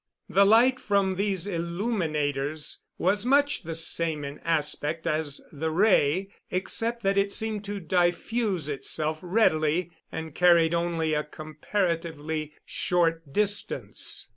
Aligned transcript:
The 0.27 0.45
light 0.47 0.79
from 0.79 1.13
these 1.13 1.45
illuminators 1.45 2.81
was 2.97 3.23
much 3.23 3.61
the 3.61 3.75
same 3.75 4.25
in 4.25 4.39
aspect 4.39 5.05
as 5.05 5.41
the 5.51 5.69
ray, 5.69 6.31
except 6.49 7.03
that 7.03 7.19
it 7.19 7.31
seemed 7.31 7.63
to 7.65 7.79
diffuse 7.79 8.67
itself 8.67 9.19
readily 9.21 9.91
and 10.11 10.33
carried 10.33 10.73
only 10.73 11.13
a 11.13 11.23
comparatively 11.23 12.51
short 12.65 13.31
distance. 13.31 14.27